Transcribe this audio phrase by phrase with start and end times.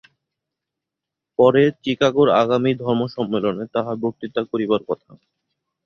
[1.39, 5.09] পরে চিকাগোর আগামী ধর্মসম্মেলনে তাঁহার বক্তৃতা করিবার কথা।